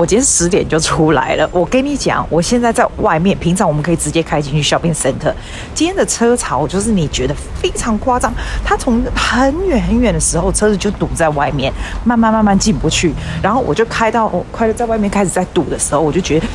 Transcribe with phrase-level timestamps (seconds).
[0.00, 1.46] 我今天十点就出来了。
[1.52, 5.30] 我跟你讲，我现在在外面，平常我们可以直接开进去 shopping center。
[5.74, 8.32] 今天的车潮就是你觉得非常夸张，
[8.64, 11.70] 它从很远很远的时候，车子就堵在外面，
[12.02, 13.12] 慢慢慢慢进不去。
[13.42, 16.46] 然后我就开到我快在外面开始在堵的时候，我就觉得。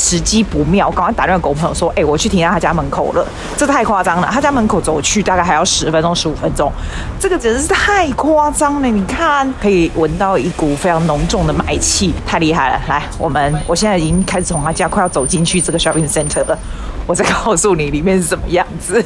[0.00, 6.72] 时机不妙，赶快打电话给我朋友说：“哎、我去停在他家门口了。”这太夸张了，他家门口走去大概还要十分钟、十五分钟，
[7.18, 8.88] 这个简直是太夸张了！
[8.88, 12.80] 你看，可以闻到一股非常浓重的霾气，太厉害了。
[12.88, 16.58] 来，我们我现在已经开始从他家快要走进去这个 shopping center 了，
[17.06, 19.04] 我再告诉你里面是什么样子。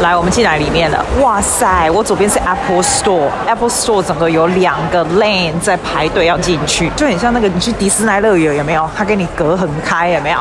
[0.00, 1.04] 来，我们进来里面了。
[1.20, 8.90] 哇塞，我左边是 Apple Store，Apple Store 整个有两个 lane 在排队要进去，就很像那个你去迪士尼乐园有没有？
[8.96, 10.38] 他给你隔很开有没有？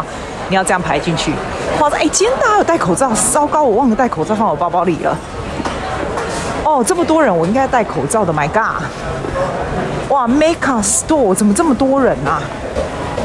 [0.50, 1.32] 你要这样排进去。
[1.80, 5.16] 哇塞，哎，今天大家有戴口罩，糟糕，我忘了戴口罩放我包包里了。
[6.64, 8.34] 哦，这么多人，我应该戴口罩的。
[8.34, 8.84] My God！
[10.10, 12.42] 哇，Makeup Store 怎么这么多人啊？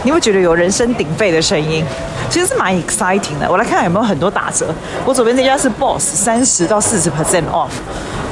[0.05, 1.85] 你会觉得有人声鼎沸的声音。
[2.31, 4.67] 其实是蛮 exciting 的，我来看看有没有很多打折。
[5.07, 7.71] 我左边这家是 Boss，三十到四十 percent off，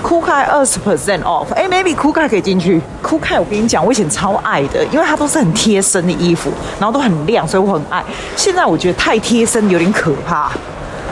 [0.03, 1.47] 酷开二十 percent off。
[1.55, 2.78] 哎，maybe 酷开可以进去。
[3.00, 8.05] 酷开我跟你讲，我以前超爱的，因为它都是很贴身的衣服，然后都很亮，所以我很爱。
[8.36, 10.53] 现在我觉得太贴身有点可怕。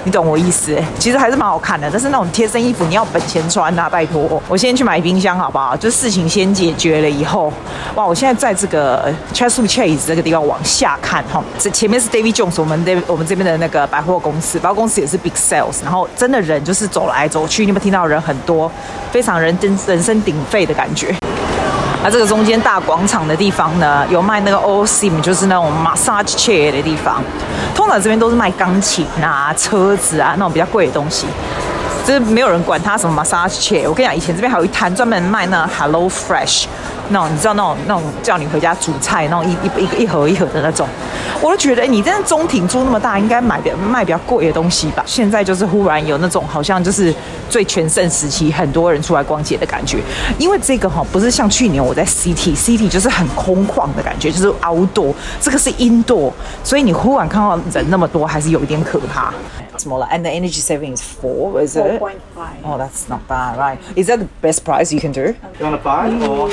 [0.04, 0.76] 你懂我意思？
[0.98, 4.40] 其实还是蛮好看的，但是那种贴身衣服你要本钱穿啊，拜托！
[4.48, 5.74] 我先去买冰箱好不好？
[5.74, 7.50] 就事情先解决了以后，
[7.94, 8.04] 哇！
[8.04, 18.70] 我现在在这个 Chatswood Chase 这个地方往下看哈，这前面是 David Jones，我们这我们这边的那个百货公司，百货公司也是 Big Sales，然后真的人就是走来走去，你有没有听到人很多，
[19.10, 21.14] 非常人人人声鼎沸的感觉。
[22.04, 27.22] 那这个中间大广场的地方呢，有卖那个 Osim，就是那种 massage chair 的地方。
[27.74, 31.26] 通常这边都是卖钢琴啊、车子啊那种比较贵的东西，
[32.06, 33.88] 就是没有人管它什么 massage chair。
[33.88, 36.66] 我跟你讲，以前这边还有一摊专门卖那 Hello Fresh。
[37.10, 40.86] 那种你知道那种那种叫你回家煮菜那种一一一一盒一盒的那种，
[41.40, 45.02] 我都觉得你在中庭租那么大，应该买的卖比较贵的东西吧。
[45.06, 47.14] 现在就是忽然有那种好像就是
[47.48, 49.98] 最全盛时期，很多人出来逛街的感觉。
[50.38, 56.32] 因为这个哈、哦，不是像去年我在 City City 就是很空旷的感觉，就是 outdoor，这个是 indoor，
[56.62, 59.32] 所以你忽然看到人那么多，还是有一点可怕。
[59.76, 62.00] small and the energy saving is four, is it
[62.62, 63.76] oh that's not bad, right?
[63.96, 65.34] Is that the best price you can do?
[65.58, 66.48] You want to buy or?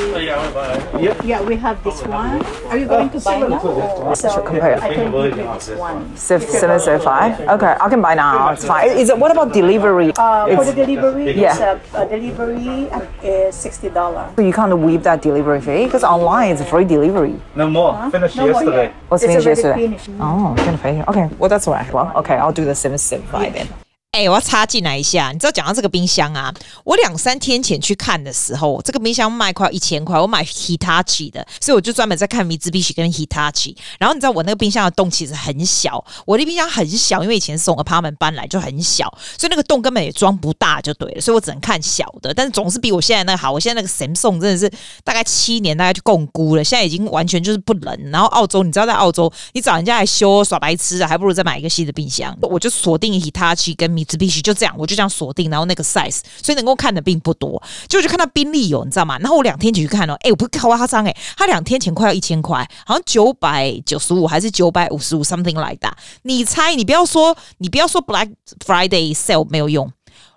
[0.99, 1.15] Yeah.
[1.23, 2.43] yeah, we have this one.
[2.67, 4.13] Are you going to buy now?
[4.13, 4.81] So compare.
[4.81, 6.15] I can give you this one.
[6.17, 7.39] Seven zero five.
[7.39, 8.49] Okay, I can buy now.
[8.51, 8.89] It's fine.
[8.97, 9.17] Is it?
[9.17, 10.11] What about delivery?
[10.17, 11.75] Uh, for the delivery, Yeah.
[11.75, 12.89] it's a, a delivery
[13.23, 14.35] is sixty dollars.
[14.35, 17.39] So you can't weave that delivery fee because online it's free delivery.
[17.55, 18.09] No more.
[18.11, 18.83] Finished No more yesterday.
[18.83, 18.93] yet.
[19.09, 19.97] What's it's finished already yesterday?
[19.97, 20.21] finished.
[20.21, 21.09] Oh, finished.
[21.09, 21.91] Okay, well that's all right.
[21.93, 23.67] Well, okay, I'll do the seven seven five then.
[24.13, 33.73] 哎、我要插进来一下，你知道讲到这个冰箱啊，我两三天前去看的时候，这个冰箱卖快一千块，我买 Hitachi 的，所以我就专门在看 Mitsubishi 跟 Hitachi。
[33.97, 39.07] 然后你知道我那个冰箱的洞其实很小，我的冰箱很小，因为以前是从 apartment 搬来就很小，
[39.39, 43.49] 所以那个洞根本也装不大就对了，所以我只能看小的，但是总是比我现在那个好。
[43.53, 44.69] 我现在那个 Samsung 真的是
[45.05, 47.97] 大概七年大概就共估了，现在已经完全就是不能。
[48.11, 52.37] 然后澳洲，你知道在澳洲，你找人家来修耍白痴啊，还不如再买一个新的冰箱。
[52.41, 54.75] 我就锁定 Hitachi 跟就必须就这样。
[54.77, 59.17] 我就这样锁定，然后那个 size，所以能够看的并不多，就我就看到宾利有，你知道吗？
[59.19, 65.93] 然后我两天前去看了，哎，我不夸张哎，他两天前快要一千块，好像九百九十五还是九百五十五，something like that。
[66.23, 68.31] 你猜，你不要说，你不要说 Black
[68.65, 69.91] Friday sale 没有用，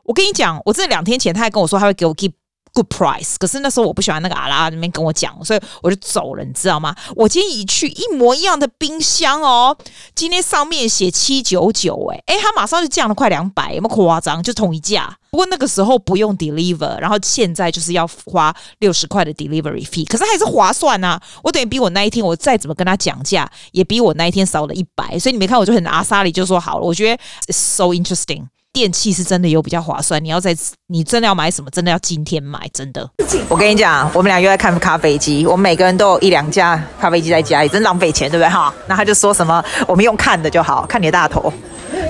[0.04, 2.32] 我跟你讲，我这两天前他还跟我说他会给我 keep。
[2.75, 6.93] Good price，可是那时候我不喜欢那个阿拉那边跟我讲，所以我就走了，你知道吗？
[7.15, 9.77] 我今天一去一模一样的冰箱哦，
[10.17, 14.43] 今天上面写七九九，哎诶，它马上就降了快两百，有没有夸张？
[14.43, 21.21] 就同一价，不过那个时候不用 deliver，然后现在就是要花六十块的 delivery fee，可是还是划算啊！
[21.43, 27.20] 我等于比我那一天我再怎么跟他讲价，也比我那一天少了一百，所以你没看我就很阿莎里就说好了，我觉得
[27.53, 28.44] so interesting。
[28.73, 30.56] 电器是真的有比较划算，你要在
[30.87, 33.11] 你真的要买什么，真的要今天买，真的。
[33.49, 38.73] 我跟你讲，我们俩又在看咖啡机，我们每个人都有一两架咖啡机在家里，真浪费钱，对不对哈？
[38.87, 41.53] 那他就说什么，我们用看的就好，看你的大头。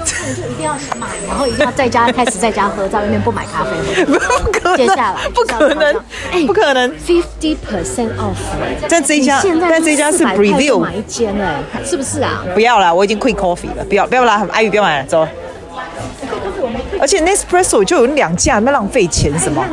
[0.35, 4.05] 就一定要买，然后一定要在家开始在家喝，在外面不买咖啡。
[4.05, 4.19] 不
[4.53, 5.97] 可能，接下来不可能，
[6.31, 8.37] 哎，不可能，fifty percent off。
[8.89, 12.45] 在这一家，但这一家是 review 买一间哎，是不是啊？
[12.55, 15.27] 不要了，我已经 quick coffee 了，不要不要啦，阿宇不要买了，走。
[17.01, 19.65] 而且 Nespresso 就有两架，那浪费钱什么？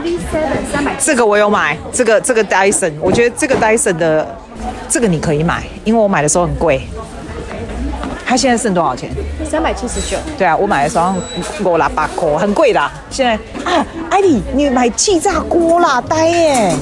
[1.00, 4.38] 这个我有买，这个这个 Dyson，我觉得这个 Dyson 的
[4.90, 6.82] 这个你可以买，因为我买的时候很贵。
[8.32, 9.12] 它现在剩多少钱？
[9.44, 10.16] 三百七十九。
[10.38, 11.14] 对啊，我买的时候
[11.66, 12.80] 五啦八块，很贵的。
[13.10, 13.34] 现在
[13.70, 16.74] 啊，艾莉，你买气炸锅啦，呆耶！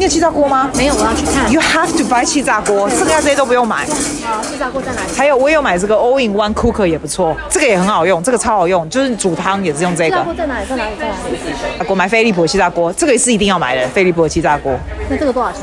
[0.00, 0.70] 你有气炸锅吗？
[0.74, 1.52] 没有，我要去看。
[1.52, 3.84] You have to buy 气炸锅，剩下这些都不用买。
[4.24, 5.08] 啊，气炸锅在哪里？
[5.14, 10.16] 还有，我有买这个 All in One Cooker 也不错，这个也很好用，这个超好用，就是煮汤也是用这个。
[10.16, 10.64] 气炸锅在哪里？
[10.66, 10.90] 在哪里？
[10.98, 11.86] 在哪里？
[11.86, 14.74] 我买飞利浦气炸锅，这个也是一定要买的，飞利浦的气炸锅。
[15.10, 15.60] 那这个多少钱？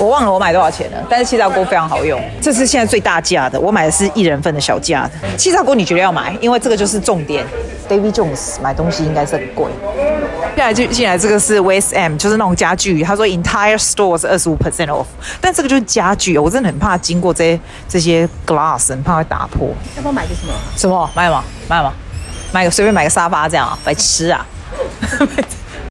[0.00, 7.46] 我忘了我买多少钱了，但是气炸锅非常好用，这是现在最大价的，我买的是一人份的小价的气炸锅，你绝对要买，因为这个就是重点。
[7.88, 9.70] David Jones 买东西应该是很贵。
[10.54, 13.02] 进来就进来，这个是 West M，就是那种家具。
[13.02, 15.04] 他说 entire store 是二十五 percent off，
[15.40, 19.68] 但这个就是家具，我真的很怕经过这些这些 glass，很怕会打破。
[19.96, 20.52] 要不要买个什么？
[20.76, 21.10] 什么？
[21.14, 21.44] 买吗？
[21.68, 21.92] 买吗？
[22.52, 24.46] 买个随便买个沙发这样啊，白痴啊！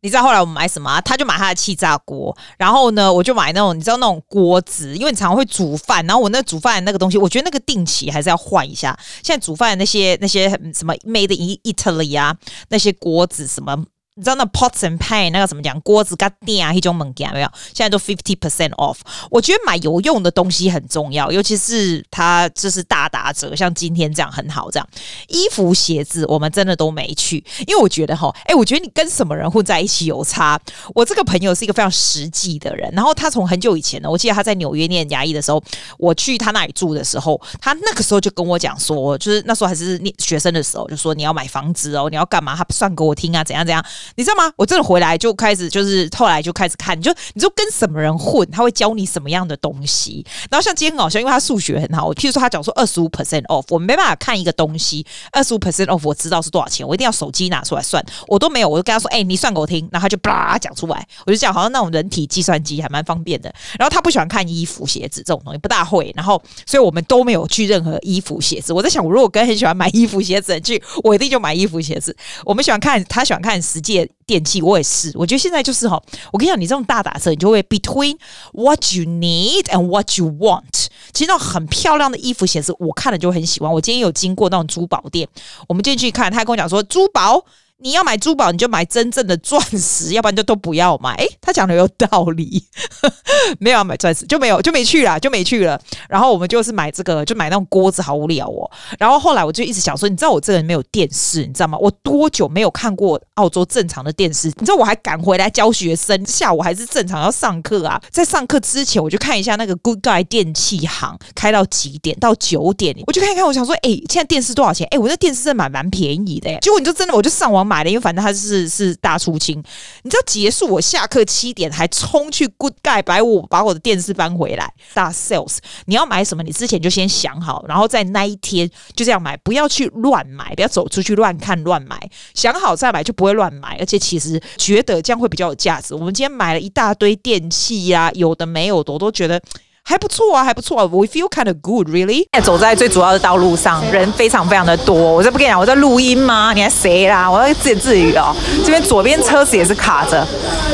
[0.02, 1.02] 你知道后来我们买什么？
[1.02, 8.98] 他就买他的气炸锅，然后呢，我就买那种你知道那种锅子，因为你常常会煮饭，然后我那煮饭的那个东西，我觉得那个定期还是要换一下。
[9.24, 12.36] 现在煮饭的那些那些什么 Made in Italy 啊，
[12.70, 13.86] 那些锅子什么。
[14.18, 15.78] 你知道那 pots and pan 那个怎么讲？
[15.82, 17.52] 锅子跟电啊，一种门件没有？
[17.74, 18.96] 现在都 fifty percent off。
[19.30, 24.72] 我觉得买有用的东西很重要，尤其是它就是大打折，像今天这样很好。
[24.72, 24.88] 这样
[25.28, 30.58] 衣服鞋子我们真的都没去，因为我觉得哈，哎，我觉得你跟什么人混在一起有差。
[30.94, 35.62] 我这个朋友是一个非常实际的人，然后他从很久以前呢，我记得他在纽约念牙医的时候，
[35.98, 42.56] 我去他那里住的时候，他那个时候就跟我讲说，就是那时候还是念学生的时候，就说你要买房子哦，你要干嘛？
[42.56, 43.86] 他算给我听啊，怎样怎样。
[44.16, 44.52] 你知道吗？
[44.56, 50.26] 我真的回来就开始，就是后来就开始看，你就你就跟什么人混，他会教你什么样的东西。
[50.50, 63.54] 然后像今天很好笑，因为他数学很好，我譬如说他讲说二十五 percent off，我没办法看一个东西二十五 percent off，我知道是多少钱，我一定要手机拿出来算，我都没有，我就跟他说，哎、你算给我听，然后他就叭讲出来，我就讲好像那种人体计算机还蛮方便的。
[63.80, 66.12] 然后他不喜欢看衣服、鞋子这种东西，不大会。
[66.16, 68.72] 然后所以我们都没有去任何衣服、鞋子。
[68.72, 72.16] 我在想，我如果跟很喜欢买衣服、鞋子的人去，我一定就买衣服、鞋子。
[72.44, 73.95] 我们喜欢看，他喜欢看实际。
[74.26, 76.02] 电器我也是，我觉得现在就是哈，
[76.34, 78.18] 我跟你讲，你这种大打折，你就会 between
[78.54, 80.88] what you need and what you want。
[81.14, 83.72] 其实那种很漂亮的衣服、鞋子，我看了就很喜欢。
[83.72, 85.30] 我今天有经过那种珠宝店，
[85.68, 87.46] 我们进去看，他跟我讲说珠宝。
[87.78, 91.14] 你要买珠宝，你就买真正的钻石，要不然就都不要买。
[91.16, 92.64] 诶，他讲的有道理，
[93.60, 95.80] 没有要买钻石就没有就没去了，就没去了。
[96.08, 98.72] 然后我们就是买这个，就买那种锅子，好无聊哦。
[98.98, 101.78] 然后后来我就一直想说，你知道我这个人没有电视，你知道吗？
[101.78, 104.48] 我多久没有看过澳洲正常的电视？
[104.58, 108.02] 你知道我还赶回来教学生，下午还是正常要上课啊。
[108.10, 113.46] 在上课之前，我就看一下那个 Good Guy 电器行开到几点，到九点，我就看一看。
[113.46, 114.88] 我想说，诶，现在电视多少钱？
[114.92, 116.58] 诶，我那电视真的蛮蛮便宜的。
[116.62, 117.65] 结果你就真的，我就上网。
[117.66, 119.58] 买了，因为反正他是是大出清，
[120.04, 125.58] 你知道结束我下课七点还冲去 Good Guy 把我把我的电视搬回来，大 sales。
[125.86, 126.44] 你要买什么？
[126.44, 132.00] 你之前就先想好，然后在那一天就这样买，不要去乱买，不要走出去乱看乱买，
[132.34, 133.78] 想好再买就不会乱买。
[133.80, 135.94] 而且其实觉得这样会比较有价值。
[135.96, 139.42] 我们今天买了一大堆电器呀、有的没有的，我都觉得。
[139.88, 142.26] 还不错啊，还不错啊，We feel kind of good, really。
[142.42, 144.96] 走在最主要的道路上，人非常非常的多。
[144.96, 146.54] 我这不跟你讲，我在录音吗？
[146.56, 147.30] 你还谁啦？
[147.30, 148.36] 我在自言自语哦。
[148.64, 150.28] 这边左边车子也是卡着，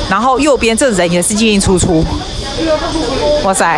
[0.10, 2.06] 然后右边这人也是进进出出。
[3.44, 3.78] 哇塞，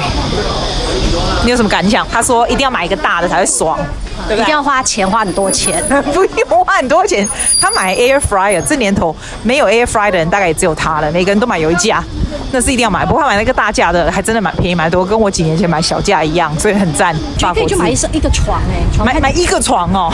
[1.44, 2.08] 你有什么感想？
[2.12, 3.80] 他说一定要买一个大的才会爽。
[4.28, 7.28] 对对，一定要花钱，花很多钱， 不用花很多钱。
[7.60, 11.12] 他买 air fryer，这年头没有 air fryer 的人大概也只有他了。
[11.12, 12.04] 每个人都买有一架，
[12.53, 13.03] 那是一定要买。
[13.03, 17.13] 不过他买那个大架的，还真的蛮便宜，蛮多，跟我几年前买小架一样，所以很赞。
[17.53, 20.13] 可以就买一一个床哎、欸，买买一个床哦。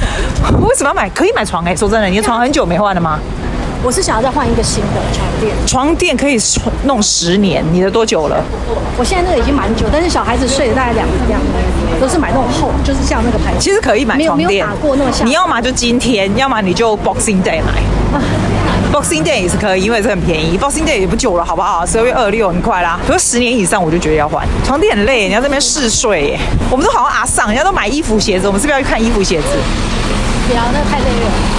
[0.68, 1.08] 为什么要买？
[1.08, 1.76] 可以买床哎、欸。
[1.76, 3.18] 说真的，你的床很久没换了吗？
[3.82, 5.54] 我是想要再换一个新的床垫。
[5.66, 6.36] 床垫可以
[6.84, 8.42] 弄十年，你的多久了？
[8.98, 13.60] 我现在那个已经蛮久，但是小孩子睡了大概两两年，都是买那种厚，就是像那个牌子。
[13.60, 15.24] 其实可以买床垫，没有打过那么像。
[15.26, 17.72] 你要么就今天，要么你就 Boxing Day 买。
[18.12, 18.20] 啊、
[18.98, 20.58] Boxing Day 也是可以，因为是很便宜。
[20.58, 21.86] Boxing Day 也不久了，好不好？
[21.86, 22.98] 十二月二六很快啦。
[23.06, 26.36] 可是十年以上，我就觉得要换床垫很累，你要在那边试睡。
[26.68, 29.46] 我们都好像阿桑，人家都买衣服鞋子，我们是不是要去看衣服鞋子？
[30.48, 31.57] 不要，那太累了。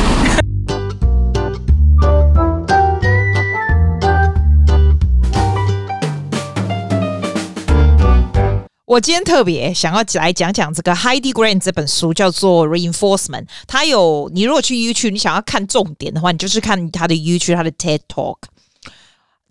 [8.89, 13.45] 我今天特别想要来讲讲这个 Heidi Grant 这本书，叫做 Reinforcement。
[13.67, 18.37] 它有，你如果去 YouTube，你想要看重点的话，你就是看它的 YouTube，它的 TED Talk。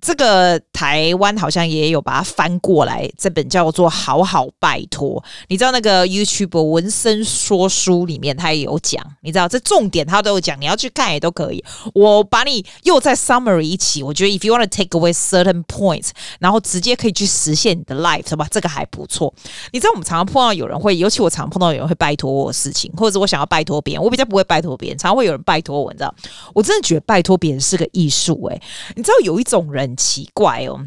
[0.00, 5.20] 这个台湾好像也有把它翻过来，这本叫做《好好拜托》。
[5.48, 11.62] 你知道那个 YouTube 文森说书里面他也有讲，你知道这重点他都有讲，你要去看也都可以。
[11.94, 18.46] 我把你又在 summary 一起，我觉得 if you want to take away certain points，然后直接可以去实现你的 life，是吧？
[18.52, 19.34] 这个还不错。
[19.72, 26.14] 你知道我们常常碰到有人会，尤其我常碰到有人会拜托我的事情，或者是我想要拜托别人，我比较不会拜托别人，常常会有人拜托我，你知道？
[26.54, 28.62] 我真的觉得拜托别人是个艺术，诶，
[28.94, 29.87] 你知道有一种人。
[29.88, 30.86] 很奇怪哦，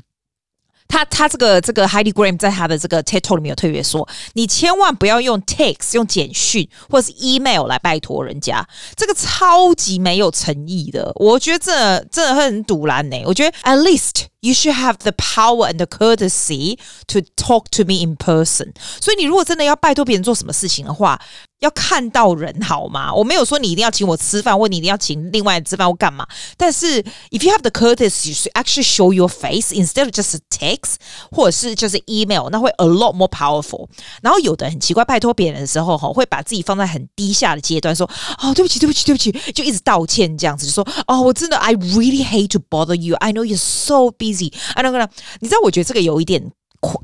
[0.88, 11.12] 他他这个这个 Heidi Graham 在他的这个 TikTok 里面有特别说，你千万不要用 text 用简讯或者是 email 来拜托人家，这个超级没有诚意的。
[11.16, 13.24] 我觉得这真的很堵拦呢。
[13.26, 16.79] 我觉得 at least you should have the power and the courtesy
[17.09, 18.73] to talk to me in person。
[19.01, 21.21] 所以你如果真的要拜托别人做什么事情的话，
[21.61, 23.13] 要看到人好吗？
[23.13, 26.27] 我没有说你一定要请我吃饭，或你一定要请另外吃饭或干嘛。
[26.57, 30.97] 但是，if you have the courtesy you should actually show your face instead of just a text，
[31.31, 33.89] 或者是就是 email，那会 a lot more powerful。
[34.21, 43.17] 然后有的很奇怪，拜托别人的时候哈，会把自己放在很低下的阶段，说哦，对不起，对不起，对不起，就一直道歉这样子，就说哦，我真的 I really hate to bother you.
[43.17, 44.30] I know you're so busy.
[44.32, 45.08] easy，啊那个呢
[45.40, 46.52] 你知道，我觉得这个有一点。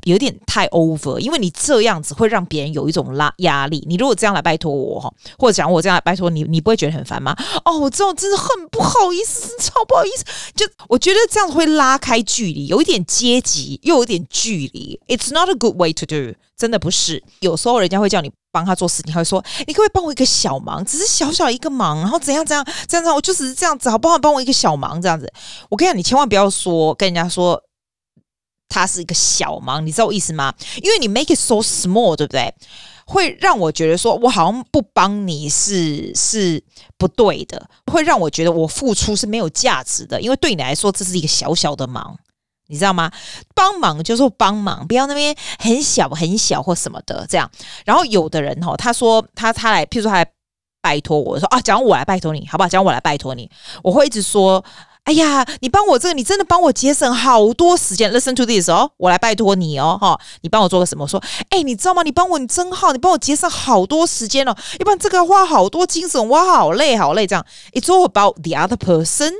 [0.02, 3.84] 有点太 over，因为你这样子会让别人有一种拉压力。
[3.86, 7.36] 你如果这样来拜托我哈，或者讲我这样来拜托你，你不会觉得很烦吗？
[7.64, 10.24] 哦，我这种真的很不好意思，超不好意思。
[10.56, 15.00] 就我觉得这样会拉开距离，有一点阶级，又有一点距离。
[15.06, 17.22] It's not a good way to do，真的不是。
[17.40, 20.84] 有时候人家会叫你帮他做事情，他会说：“你可不可以帮我一个小忙？
[20.84, 24.18] 只是小小一个忙，然后怎样怎样这样这样，我就只是这样子，好不好？
[24.18, 25.32] 帮我一个小忙这样子。”
[25.70, 27.62] 我跟你讲，你千万不要说跟人家说。
[28.68, 30.54] 它是一个小忙，你知道我意思吗？
[30.82, 32.54] 因为你 make it so small，对不对？
[33.06, 36.62] 会让我觉得说我好像不帮你是是
[36.98, 40.20] 不对的，会让我觉得我付出是没有价值的。
[40.20, 42.14] 因为对你来说这是一个小小的忙，
[42.66, 43.10] 你知道吗？
[43.54, 47.50] 帮忙就是帮忙，不要那边很小很小或什么的这样。
[47.86, 50.30] 然后有的人哈，他说他他来，譬如说他来
[50.82, 52.68] 拜托我说啊，讲我来拜托你，好不好？
[52.68, 53.50] 讲我来拜托你，
[53.82, 54.62] 我会一直说。
[55.08, 58.12] 哎呀，你帮我这个，你真的帮我节省好多时间。
[58.12, 61.04] Listen to this 哦，我来拜托你哦，哈，你帮我做个什么？
[61.04, 62.02] 我说，哎，你知道吗？
[62.02, 67.26] 你帮我，你真好，你帮我节省好多时间哦，要不然这个要花好多精神，我好累，好累。
[67.26, 69.32] 这样，It's all about the other person，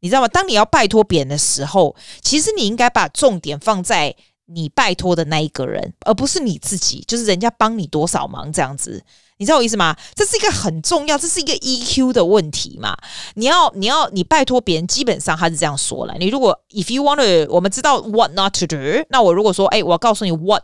[0.00, 0.28] 你知道吗？
[0.28, 4.14] 当你要拜托别人的时候，其实你应该把重点放在
[4.44, 9.02] 你拜托的那一个人，而不是你自己，就是人家帮你多少忙这样子。
[9.38, 9.96] 你知道我意思吗？
[10.14, 12.96] 这是一个很重要，这是一个 EQ 的问题嘛。
[13.34, 16.14] 你要，你要，你拜托别人，基本上他是这样说了。
[16.18, 18.76] 你如果 if you want to，我们知道 what not to do，
[19.10, 20.62] 那我如果说，哎，我告诉你 what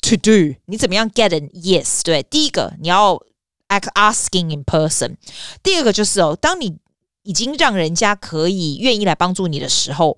[0.00, 2.00] to do，你怎么样 get an yes？
[2.02, 3.20] 对，第一个你要
[3.68, 5.16] ask asking in person，
[5.62, 6.78] 第二个就是哦，当你
[7.22, 10.16] 已经让人家可以愿意来帮助你的时候，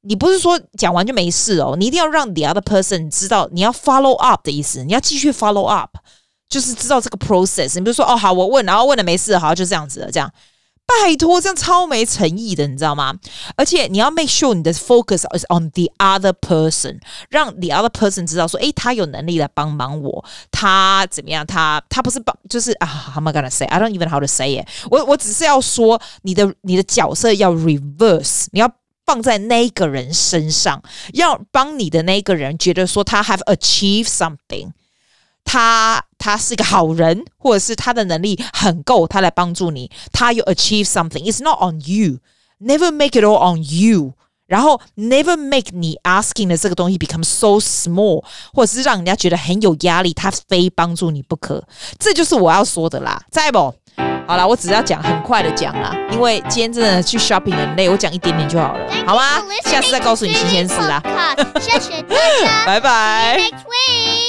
[0.00, 5.96] 你不是说讲完就没事哦，你一定要让 the other person 知道你要 follow up 的意思，你要继续 follow up。
[6.52, 10.30] 就是知道这个 process，你比如说哦好，我问，然后问了没事，好就这样子了，这样
[10.84, 13.14] 拜托，这样超没诚意的，你知道吗？
[13.56, 16.98] 而且你要 make sure 你的 focus is on the other person，
[17.30, 21.46] 让 the other person 知道说，诶，他有能力来帮忙我，他怎么样？
[21.46, 24.68] 他他不是帮，就是啊，how am I gonna say？I don't even know how to say it。
[24.90, 28.70] 我我只是要说，你的你的角色要 reverse，你要
[29.06, 30.82] 放在那个人身上，
[31.14, 34.72] 要帮你的那个人觉得说他 have achieved something。
[35.44, 41.28] 他他是个好人，或者是他的能力很够，他来帮助你，他有 achieve something。
[41.28, 42.18] It's not on you.
[42.60, 44.12] Never make it all on you.
[44.46, 51.64] 然后 never make 你 asking 的这个东西 become so small，或者是让人家觉得很有压力，他非帮助你不可。
[51.98, 53.74] 这就是我要说的啦，在不？
[54.28, 59.42] 好啦，我只要讲很快的讲啦，因为今天真的去 shopping 很累，我讲一点点就好了，好吗？
[59.64, 61.02] 下次再告诉你新鲜事啦。
[61.60, 64.21] 谢谢大家，拜拜。